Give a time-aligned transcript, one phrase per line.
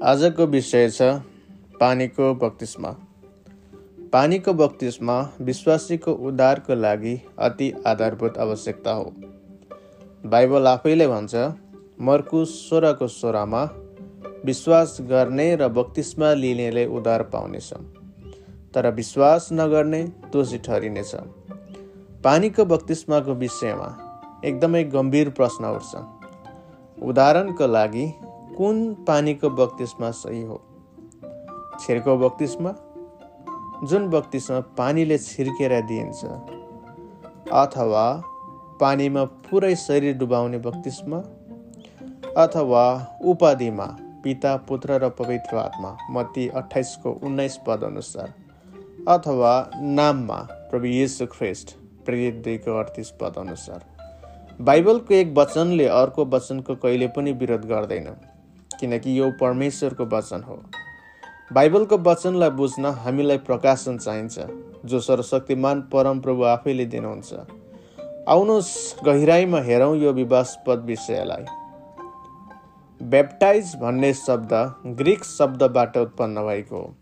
[0.00, 1.06] आजको विषय छ
[1.80, 2.90] पानीको बक्तिस्मा।
[4.12, 9.12] पानीको बक्तिस्मा विश्वासीको उद्धारको लागि अति आधारभूत आवश्यकता हो।
[10.24, 11.34] बाइबल आफैले भन्छ
[12.00, 13.62] मर्कु सोह्रको सोह्रमा
[14.44, 17.70] विश्वास गर्ने र बक्तिस्मा लिनेले उद्धार पाउनेछ
[18.74, 21.14] तर विश्वास नगर्ने दोषी ठहरिनेछ
[22.24, 23.92] पानीको बक्तिस्माको विषयमा
[24.44, 25.92] एकदमै गम्भीर प्रश्न उठ्छ।
[27.04, 28.08] उदाहरणको लागि
[28.60, 30.56] कुन पानीको बक्तिस्मा सही हो?
[31.80, 32.72] छिर्को बक्तिस्मा?
[33.84, 36.24] जुन बक्तिस्मा पानीले छिर्केर दिइन्छ
[37.52, 38.02] अथवा
[38.80, 41.22] पानीमा पुरै शरीर डुबाउने बक्तिस्मा
[42.36, 42.84] अथवा
[43.24, 43.86] उपाधिमा
[44.24, 48.34] पिता पुत्र र पवित्र आत्मा मती अठाइसको उन्नाइस पद अनुसार
[49.08, 53.80] अथवा नाममा प्रभु येसु ख्रिस्ट प्रेरित दुईको अडतिस पद अनुसार
[54.60, 58.16] बाइबलको एक वचनले अर्को वचनको कहिले पनि विरोध गर्दैन।
[58.80, 60.62] किनकि यो परमेश्वरको वचन हो।
[61.52, 64.46] बाइबलको वचनलाई बुझ्न हामीलाई प्रकाशन चाहिन्छ
[64.84, 67.32] जो सर्वशक्तिमान परमप्रभु आफैले दिनुहुन्छ।
[68.28, 71.44] आउनुहोस् गहिराईमा हेरौँ यो विवासपद विषयलाई।
[73.00, 74.52] बेप्टाइज भन्ने शब्द
[74.96, 76.94] ग्रिक शब्दबाट उत्पन्न भएको हो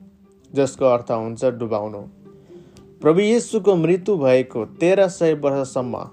[0.53, 2.01] जसको अर्थ हुन्छ डुबाउनु।
[3.03, 6.09] प्रभु येसुको मृत्यु भएको तेह्र सय वर्षसम्म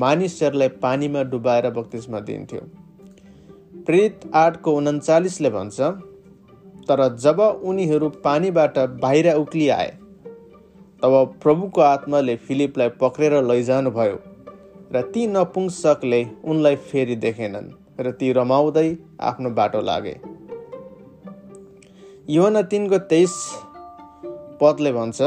[0.00, 2.60] मानिसहरूलाई पानीमा डुबाएर बक्तिसमा दिन्थ्यो
[3.86, 5.80] प्रेरित आठको उन्चालिसले भन्छ
[6.88, 9.90] तर जब उनीहरू पानीबाट बाहिर उक्लिआए
[11.02, 14.18] तब प्रभुको आत्माले फिलिपलाई पक्रेर लैजानुभयो
[14.92, 17.68] र ती नपुंसकले उनलाई फेरि देखेनन्
[18.00, 18.88] र ती रमाउँदै
[19.20, 20.16] आफ्नो बाटो लागे।
[22.28, 23.34] युहना तिनको तेइस
[24.60, 25.20] पदले भन्छ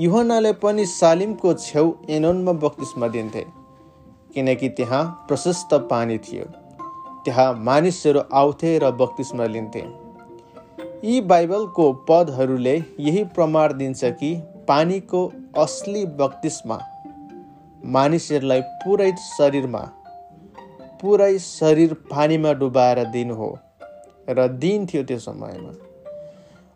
[0.00, 3.44] युहनाले पनि सालिमको छेउ एनोनमा बक्तिसमा दिन्थे
[4.34, 6.46] किनकि त्यहाँ प्रशस्त पानी थियो।
[7.28, 9.80] त्यहाँ मानिसहरू आउँथे र बक्तिसमा लिन्थे।
[11.04, 14.30] यी बाइबलको पदहरूले यही प्रमाण दिन्छ कि
[14.68, 15.20] पानीको
[15.58, 16.78] असली बक्तिसमा
[17.84, 19.82] मानिसहरूलाई पुरै शरीरमा
[21.02, 23.50] पुरै शरीर पानीमा डुबाएर दिनु हो
[24.30, 25.72] र दिन थियो त्यो समयमा।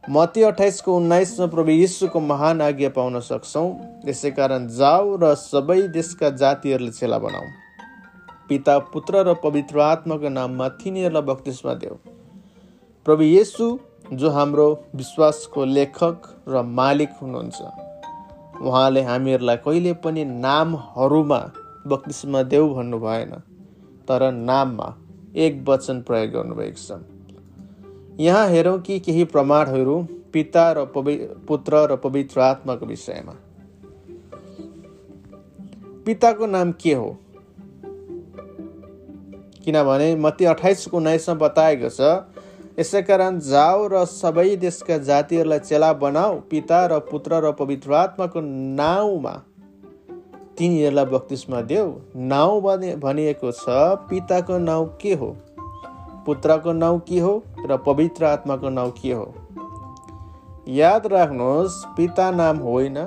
[0.04, 3.66] मती अठाइसको उन्नाइसमा प्रभु यीशुको महान आज्ञा पाउन सक्छौँ।
[4.06, 7.48] यसै कारण जाऊ र सबै देशका जातिहरूले चेला बनाऊ।
[8.52, 11.94] पिता पुत्र र पवित्र आत्माको नाममा तिनीहरूलाई बक्तिस्मा देऊ।
[13.06, 13.66] प्रभु येसु
[14.12, 17.60] जो हाम्रो विश्वासको लेखक र मालिक हुनुहुन्छ
[18.62, 21.38] उहाँले हामीहरूलाई कहिले पनि नामहरूमा
[21.86, 23.32] बक्तिस्मा देऊ भन्नु भएन
[24.08, 24.88] तर नाममा
[25.36, 27.00] एक वचन प्रयोग गर्नुभएको छ।
[28.20, 29.96] यहाँ हेरौँ कि केही प्रमाणहरू
[30.32, 31.16] पिता र पवि
[31.48, 33.34] पुत्र र पवित्र आत्माको विषयमा।
[36.06, 37.10] पिताको नाम के हो?
[39.64, 42.10] किनभने मती अठाइसको उन्नाइसमा बताएको छ
[42.78, 48.40] यसै कारण जाऊ र सबै देशका जातिहरूलाई चेला बनाऊ पिता र पुत्र र पवित्र आत्माको
[48.80, 49.34] नाउँमा
[50.58, 51.92] तिनीहरूलाई बक्तिसमा देऊ।
[52.30, 53.76] नाउँ भने भनिएको छ
[54.08, 55.30] पिताको नाउँ के हो?
[56.26, 57.32] पुत्रको नाउँ के हो?
[57.66, 59.26] र पवित्र आत्माको नाउँ के हो?
[60.68, 62.98] याद राख्नुहोस् पिता नाम होइन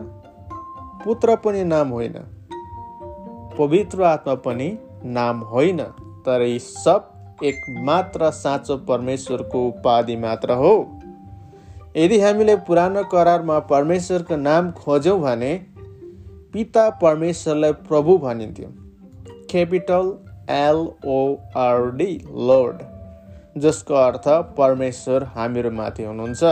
[1.05, 2.17] पुत्र पनि नाम होइन
[3.57, 4.67] पवित्र आत्मा पनि
[5.05, 5.81] नाम होइन।
[6.25, 10.73] तर यी सब एक मात्र साँचो परमेश्वरको उपाधि मात्र हो।
[11.97, 15.53] यदि हामीले पुरानो करारमा परमेश्वरको नाम खोज्यौँ भने
[16.53, 18.69] पिता परमेश्वरलाई प्रभु भनिन्थ्यो।
[19.51, 20.05] क्यापिटल
[20.51, 22.13] एलओआरडी
[22.47, 22.79] लोड
[23.57, 24.27] जसको अर्थ
[24.57, 26.43] परमेश्वर हामीहरूमाथि हुनुहुन्छ।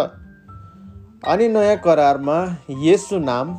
[1.27, 2.37] अनि नयाँ करारमा
[2.83, 3.55] यसु नाम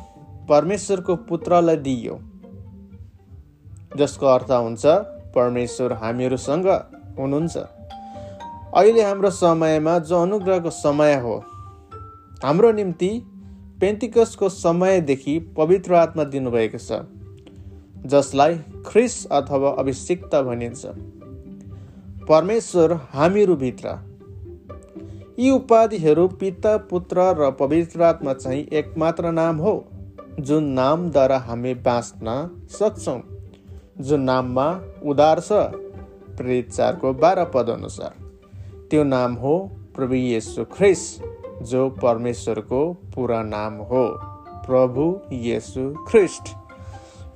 [0.49, 2.19] परमेश्वरको पुत्रलाई दिइयो
[3.97, 4.85] जसको अर्थ हुन्छ
[5.35, 6.67] परमेश्वर हामीहरूसँग
[7.19, 7.57] हुनुहुन्छ।
[8.75, 11.35] अहिले हाम्रो समयमा जो अनुग्रहको समय हो
[12.43, 13.09] हाम्रो निम्ति
[13.81, 16.99] पेन्टिकसको समयदेखि पवित्र आत्मा दिनुभएको छ
[18.05, 20.85] जसलाई ख्रिस अथवा अभिषिक्त भनिन्छ।
[22.27, 23.87] परमेश्वर हामीहरूभित्र।
[25.39, 29.73] यी उपाधिहरू पिता पुत्र र पवित्र आत्मा चाहिँ एकमात्र नाम हो
[30.39, 32.35] जुन नामद्वारा हामी बाँच्न
[32.71, 33.19] सक्छौँ।
[33.95, 34.63] जुन नाममा
[35.03, 35.57] उदार छ
[36.37, 38.13] प्रेरित चारको बाह्र पद अनुसार
[38.91, 39.53] त्यो नाम हो
[39.95, 41.03] प्रभु येसु ख्रिस
[41.63, 42.81] जो परमेश्वरको
[43.15, 44.03] पुरा नाम हो
[44.65, 46.49] प्रभु येसु ख्रिस्ट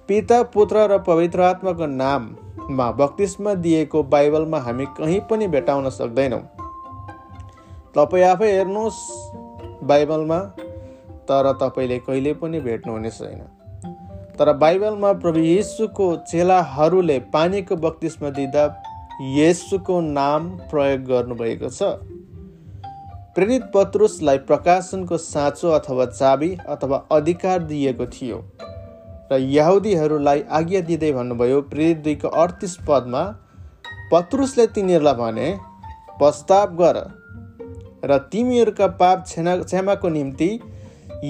[0.07, 6.41] पिता पुत्र र पवित्र आत्माको नाममा बक्तिसमा दिएको बाइबलमा हामी कहीँ पनि भेटाउन सक्दैनौँ।
[7.95, 8.99] तपाईँ आफै हेर्नुहोस्
[9.83, 10.39] बाइबलमा
[11.29, 13.41] तर तपाईँले कहिले पनि भेट्नुहुने छैन।
[14.39, 18.63] तर बाइबलमा प्रभु येसुको चेलाहरूले पानीको बक्तिसमा दिँदा
[19.31, 21.89] येसुको नाम प्रयोग गर्नुभएको छ।
[23.35, 28.39] प्रेरित पत्रुसलाई प्रकाशनको साँचो अथवा चाबी अथवा अधिकार दिएको थियो
[29.31, 33.27] र यहुदीहरूलाई आज्ञा दिँदै भन्नुभयो प्रेरित दुईको अडतिस पदमा
[34.11, 35.51] पत्रुसले तिनीहरूलाई भने
[36.17, 37.03] प्रस्ताव गर
[38.05, 40.51] र तिमीहरूका पाप क्षमा क्षमाको निम्ति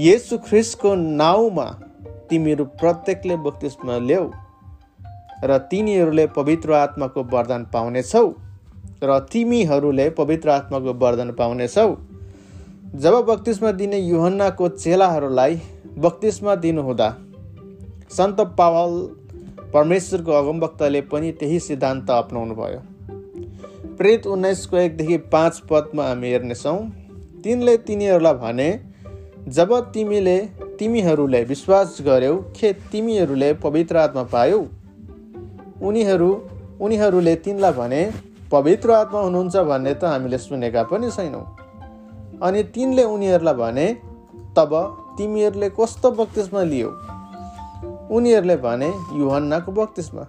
[0.06, 1.70] यसु ख्रिस्टको नाउँमा
[2.30, 4.28] तिमीहरू प्रत्येकले बत्तिसमा ल्याऊ
[5.44, 8.28] र तिनीहरूले पवित्र आत्माको वरदान पाउनेछौ
[9.04, 11.90] र तिमीहरूले पवित्र आत्माको वरदान पाउनेछौ।
[12.96, 15.56] जब बत्तिसमा दिने युहन्नाको चेलाहरूलाई
[15.98, 17.10] बत्तिसमा दिनुहुँदा
[18.12, 18.94] सन्त पावल
[19.74, 22.82] परमेश्वरको अगमवक्ताले पनि त्यही सिद्धान्त अप्नाउनु भयो
[23.98, 26.80] प्रेत उन्नाइसको एकदेखि पाँच पदमा हामी हेर्नेछौँ।
[27.44, 28.70] तिनले तिनीहरूलाई भने
[29.50, 30.38] जब तिमीले
[30.80, 34.60] तिमीहरूले विश्वास गर्यौ खे तिमीहरूले पवित्र आत्मा पायौ?
[35.82, 36.30] उनीहरू
[36.82, 38.14] उनीहरूले तिनलाई भने
[38.52, 41.46] पवित्र आत्मा हुनुहुन्छ भन्ने त हामीले सुनेका पनि छैनौँ।
[42.44, 43.88] अनि तिनले उनीहरूलाई भने
[44.58, 44.72] तब
[45.18, 46.90] तिमीहरूले कस्तो बक्तिसमा लियो?
[48.12, 50.24] उनीहरूले भने युहन्नाको बक्तिसमा।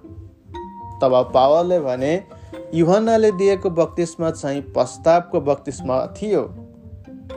[1.02, 2.12] तब पावलले भने
[2.74, 6.42] युहन्नाले दिएको बक्तिसमा चाहिँ प्रस्तावको बक्तिसमा थियो।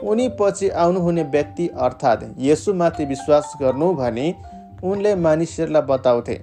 [0.04, 4.26] उनी पछि आउनुहुने व्यक्ति अर्थात् यसुमाथि विश्वास गर्नु भने
[4.84, 6.40] उनले मानिसहरूलाई बताउँथे।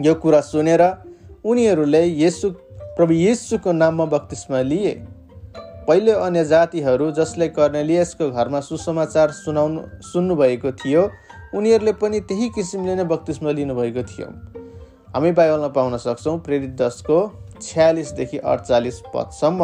[0.00, 0.82] यो कुरा सुनेर
[1.44, 2.50] उनीहरूले यसु
[2.96, 4.92] प्रभु येसुको नाममा बक्तिस्मा लिए।
[5.88, 11.02] पहिले अन्य जातिहरू जसले कर्नेलियसको घरमा सुसमाचार सुनाउनु सुन्नुभएको थियो
[11.54, 14.26] उनीहरूले पनि त्यही किसिमले नै बक्तिस्मा लिनुभएको थियो।
[15.14, 17.18] हामी बाइबलमा पाउन सक्छौँ प्रेरित दसको
[17.62, 19.62] छ्यालिसदेखि अडचालिस पदसम्म।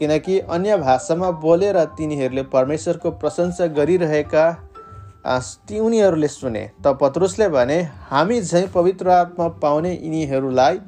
[0.00, 4.44] किनकि अन्य भाषामा बोलेर तिनीहरूले परमेश्वरको प्रशंसा गरिरहेका
[5.80, 7.76] उनीहरूले सुने। त पत्रुसले भने
[8.08, 10.78] हामी झैँ पवित्र आत्मा पाउने यिनीहरूलाई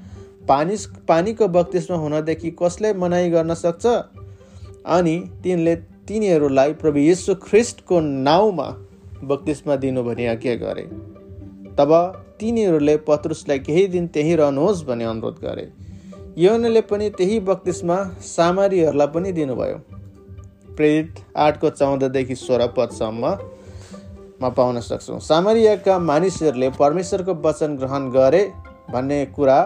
[0.48, 0.76] पानी
[1.08, 3.84] पानीको बत्तिसमा हुनदेखि कसले मनाइ गर्न सक्छ?
[4.86, 5.74] अनि तिनले
[6.08, 8.68] तिनीहरूलाई प्रभु यीशु ख्रिस्टको नाउँमा
[9.24, 10.84] बत्तिसमा दिनु भनी आज्ञा गरे।
[11.76, 11.90] तब
[12.40, 15.66] तिनीहरूले पत्रुसलाई केही दिन त्यहीँ रहनुहोस् भन्ने अनुरोध गरे।
[16.38, 19.78] यौनले पनि त्यही बत्तिसमा सामरीहरूलाई पनि दिनुभयो।
[20.76, 23.24] प्रेरित आठको चौधदेखि सोह्र पदसम्म
[24.42, 28.42] मा पाउन सक्छौँ। सामरियाका मानिसहरूले परमेश्वरको वचन ग्रहण गरे
[28.90, 29.58] भन्ने कुरा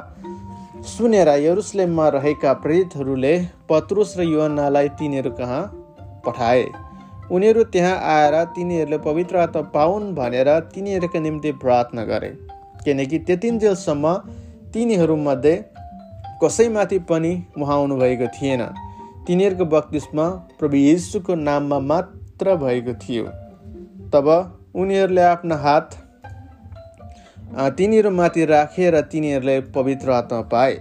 [0.86, 3.34] सुनेर यरुसलेममा रहेका प्रेरितहरूले
[3.68, 5.62] पत्रुस र युवनालाई तिनीहरू कहाँ
[6.26, 6.66] पठाए?
[7.30, 12.30] उनीहरू त्यहाँ आएर तिनीहरूले पवित्र आत्मा पाउन् भनेर तिनीहरूका निम्ति प्रार्थना गरे।
[12.84, 14.14] किनकि त्यतिन्जेलसम्म
[14.74, 15.54] तिनीहरूमध्ये
[16.42, 18.62] कसैमाथि पनि उहाँ भएको थिएन।
[19.26, 20.26] तिनीहरूको बक्तिसमा
[20.58, 23.24] प्रभु यीशुको नाममा मात्र भएको थियो।
[24.12, 24.26] तब
[24.74, 25.96] उनीहरूले आफ्नो हात
[27.78, 30.74] तिनीहरूमाथि राखेर तिनीहरूले पवित्र आत्मा पाए।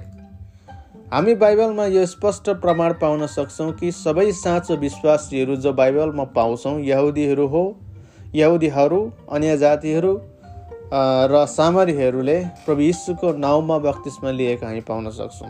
[1.13, 7.47] हामी बाइबलमा यो स्पष्ट प्रमाण पाउन सक्छौँ कि सबै साँचो विश्वासीहरू जो बाइबलमा पाउँछौँ यहुदीहरू
[7.47, 7.63] हो
[8.35, 10.13] यहुदीहरू अन्य जातिहरू
[10.93, 15.49] र सामरीहरूले प्रभु यीशुको नाउँमा बक्तिसमा लिएको हामी पाउन सक्छौँ।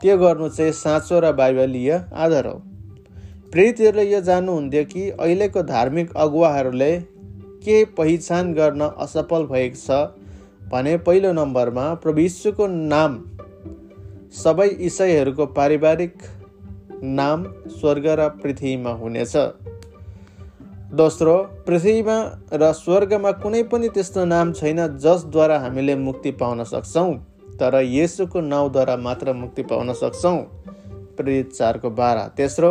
[0.00, 2.56] त्यो गर्नु चाहिँ साँचो र बाइबलीय आधार हो।
[3.52, 6.92] प्रेरितहरूले यो जान्नुहुन्थ्यो कि अहिलेको धार्मिक अगुवाहरूले
[7.64, 13.18] के पहिचान गर्न असफल भएको छ भने पहिलो नम्बरमा प्रभु यीशुको नाम
[14.34, 16.14] सबै इसाईहरूको पारिवारिक
[17.02, 17.44] नाम
[17.80, 19.36] स्वर्ग र पृथ्वीमा हुनेछ।
[20.92, 21.34] दोस्रो
[21.66, 22.14] पृथ्वीमा
[22.52, 27.12] र स्वर्गमा कुनै पनि त्यस्तो नाम छैन जसद्वारा हामीले मुक्ति पाउन सक्छौँ।
[27.56, 30.36] तर यसुको नाउँद्वारा मात्र मुक्ति पाउन सक्छौँ।
[31.16, 32.70] प्रेरित चारको बाह्र। तेस्रो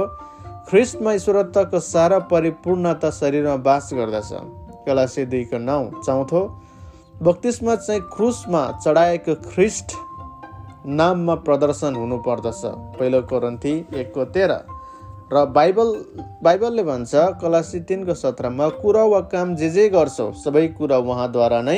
[0.70, 4.30] ख्रिस्टमा ईश्वरत्वको सारा परिपूर्णता शरीरमा बास गर्दछ।
[4.86, 6.42] कलासी दुईको नौ। चौथो
[7.22, 9.98] बत्तिसमा चाहिँ क्रुसमा चढाएको ख्रिस्ट
[10.86, 12.62] नाममा प्रदर्शन हुनुपर्दछ।
[13.00, 14.62] पहिलो कोरन्थी एकको तेह्र।
[15.34, 15.90] र बाइबल
[16.44, 17.12] बाइबलले भन्छ
[17.42, 21.76] कलासी तिनको सत्रमा कुरा वा काम जे जे गर्छौ सबै कुरा उहाँद्वारा नै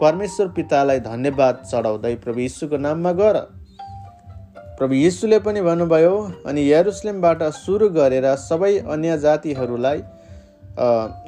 [0.00, 3.38] परमेश्वर पितालाई धन्यवाद चढाउँदै प्रभु यीशुको नाममा गर।
[4.78, 6.12] प्रभु यीशुले पनि भन्नुभयो
[6.46, 10.04] अनि यरुसलेमबाट सुरु गरेर सबै अन्य जातिहरूलाई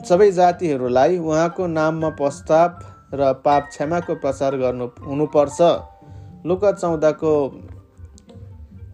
[0.08, 5.58] सबै जातिहरूलाई उहाँको नाममा प्रस्ताव र पाप क्षमाको प्रचार गर्नु हुनुपर्छ।
[6.46, 7.34] लुका चौधको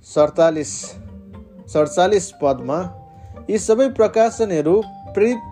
[0.07, 0.73] सडतालिस
[1.73, 2.79] सडचालिस पदमा
[3.51, 4.75] यी सबै प्रकाशनहरू
[5.15, 5.43] प्रेरित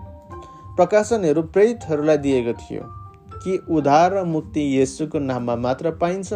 [0.77, 2.85] प्रकाशनहरू प्रेरितहरूलाई दिएको थियो
[3.43, 6.31] कि उद्धार र मुक्ति येसुको नाममा मात्र पाइन्छ।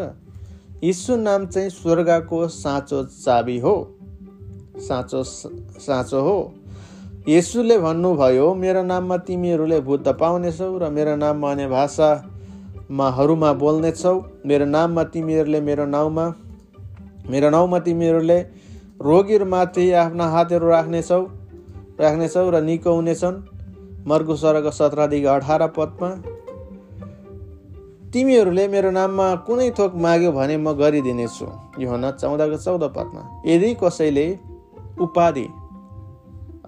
[0.85, 3.75] यीशु नाम चाहिँ स्वर्गको साँचो चाबी हो।
[4.79, 6.39] साँचो साँचो हो।
[7.29, 14.15] यसुले भन्नुभयो मेरो नाममा तिमीहरूले भूत पाउनेछौ र मेरो नाममा अन्य भाषामाहरूमा बोल्नेछौ।
[14.47, 16.27] मेरो नाममा तिमीहरूले मेरो नाउँमा
[17.31, 18.39] मेरो नाउँमा तिमीहरूले
[19.05, 21.23] रोगीहरूमाथि आफ्ना हातहरू राख्नेछौ
[22.01, 23.39] राख्नेछौ र निको हुनेछन्
[24.09, 26.11] मर्गु सरको सत्रदेखि अठार पदमा
[28.15, 31.47] तिमीहरूले मेरो नाममा कुनै थोक माग्यो भने म गरिदिनेछु।
[31.83, 34.27] यो हुन चौधको चौध पदमा। यदि कसैले
[35.01, 35.47] उपाधि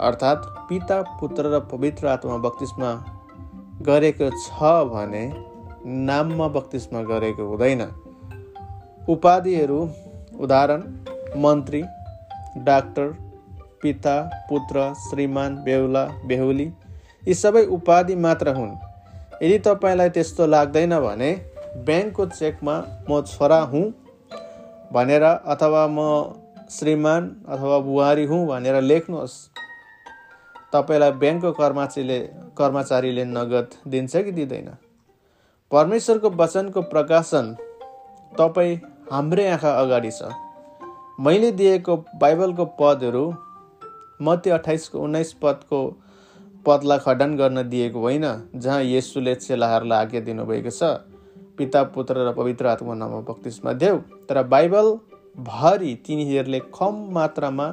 [0.01, 2.91] अर्थात् पिता पुत्र र पवित्र आत्मा बक्तिसमा
[3.89, 5.25] गरेको छ भने
[6.07, 7.83] नाममा बक्तिसमा गरेको हुँदैन।
[9.09, 9.81] उपाधिहरू
[10.41, 10.81] उदाहरण
[11.43, 11.83] मन्त्री
[12.57, 13.07] डाक्टर
[13.83, 14.17] पिता
[14.49, 16.65] पुत्र श्रीमान बेहुला बेहुली
[17.29, 18.71] यी सबै उपाधि मात्र हुन्।
[19.43, 21.31] यदि तपाईँलाई त्यस्तो लाग्दैन भने
[21.87, 22.75] ब्याङ्कको चेकमा
[23.11, 23.85] म छोरा हुँ
[24.93, 25.99] भनेर अथवा म
[26.71, 29.35] श्रीमान अथवा बुहारी हुँ भनेर लेख्नुहोस्।
[30.73, 32.19] तपाईँलाई ब्याङ्कको कर्मचारीले
[32.59, 34.71] कर्मचारीले नगद दिन्छ कि दिँदैन?
[35.71, 37.55] परमेश्वरको वचनको प्रकाशन
[38.39, 38.81] तपाईँ
[39.13, 40.23] हाम्रै आँखा अगाडि छ।
[41.19, 43.25] मैले दिएको बाइबलको पदहरू
[44.21, 45.79] मध्य अठाइसको उन्नाइस पदको
[46.67, 50.83] पदलाई खण्डन गर्न दिएको होइन जहाँ येसुले चेलाहरूलाई आज्ञा दिनुभएको छ।
[51.59, 54.91] पिता पुत्र र पवित्र आत्मा नाममा बक्तिसमा देऊ। तर बाइबल
[55.39, 57.69] भरि तिनीहरूले कम मात्रामा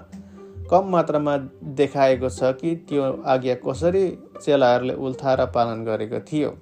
[0.71, 1.37] कम मात्रामा
[1.75, 4.05] देखाएको छ कि त्यो आज्ञा कसरी
[4.37, 6.53] चेलाहरूले उल्थाएर पालन गरेको थियो।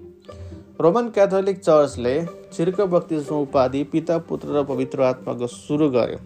[0.82, 2.16] रोमन क्याथोलिक चर्चले
[2.54, 6.20] छिर्को बक्तिस्म उपाधि पिता पुत्र र पवित्र आत्माको सुरु गर्यो।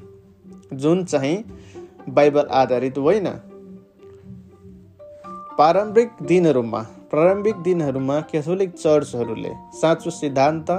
[0.77, 1.43] जुन चाहिँ
[2.09, 3.27] बाइबल आधारित होइन।
[5.57, 10.71] पारम्परिक दिनहरूमा प्रारम्भिक दिनहरूमा क्याथोलिक चर्चहरूले साँचो सिद्धान्त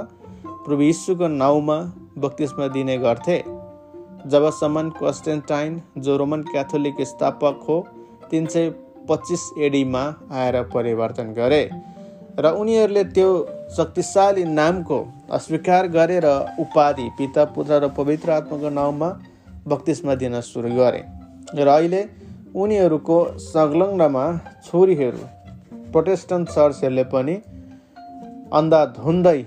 [0.65, 1.77] प्रभु यीशुको नाउँमा
[2.17, 3.37] बक्तिस्मा दिने गर्थे।
[4.27, 7.77] जबसम्म कस्टेन्टाइन जो रोमन क्याथोलिक स्थापक हो
[8.31, 8.69] तिन सय
[9.09, 11.63] पच्चिस एडीमा आएर परिवर्तन गरे
[12.39, 13.29] र उनीहरूले त्यो
[13.77, 14.99] शक्तिशाली नामको
[15.31, 19.09] अस्वीकार गरे र उपाधि पिता पुत्र र पवित्र आत्माको नाउँमा
[19.67, 21.01] बक्तिसमा दिन सुरु गरे
[21.57, 22.01] र अहिले
[22.55, 24.25] उनीहरूको संलग्नमा
[24.65, 25.23] छोरीहरू
[25.91, 27.35] प्रोटेस्टन्ट चर्चहरूले पनि
[28.53, 29.39] अन्धाधुन्दै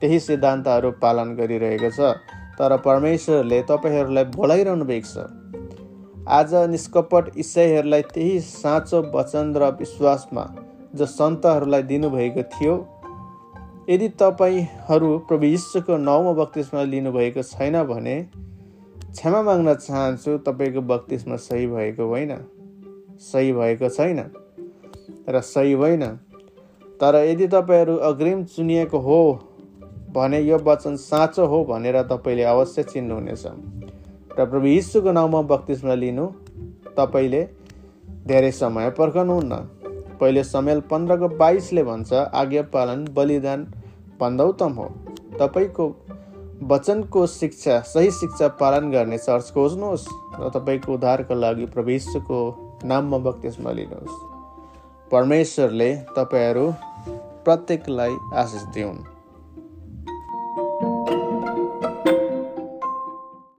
[0.00, 2.12] त्यही सिद्धान्तहरू पालन गरिरहेको छ।
[2.58, 5.24] तर परमेश्वरले तपाईँहरूलाई बोलाइरहनु भएको छ।
[6.30, 10.44] आज निष्कपट इसाईहरूलाई त्यही साँचो वचन र विश्वासमा
[10.94, 12.74] जो सन्तहरूलाई दिनुभएको थियो
[13.88, 18.16] यदि तपाईँहरू प्रभु यीशुको नौमा बत्तिसमा लिनुभएको छैन भने
[19.12, 22.32] क्षमा माग्न चाहन्छु तपाईँको बत्तिसमा सही भएको होइन।
[23.20, 24.20] सही भएको छैन
[25.28, 26.06] र सही होइन।
[27.00, 29.18] तर यदि तपाईँहरू अग्रिम चुनिएको हो
[30.12, 33.44] भने यो वचन साँचो हो भनेर तपाईँले अवश्य चिन्नुहुनेछ।
[34.38, 36.26] र प्रभु यीशुको नाउँमा बत्तिसमा लिनु
[36.96, 37.42] तपाईँले
[38.26, 39.54] धेरै समय पर्खनुहुन्न।
[40.20, 43.66] पहिले समेल पन्ध्रको बाइसले भन्छ आज्ञा पालन बलिदान
[44.20, 44.88] भन्दा उत्तम हो।
[45.38, 45.88] तपाईँको
[46.70, 50.06] वचनको शिक्षा सही शिक्षा पालन गर्ने चर्च खोज्नुहोस्
[50.40, 52.38] र तपाईँको उद्धारको लागि प्रभु यीशुको
[52.84, 54.20] नाममा बत्तिसमा लिनुहोस्।
[55.10, 56.66] परमेश्वरले तपाईँहरू
[57.44, 58.98] प्रत्येकलाई आशिष दिउन्।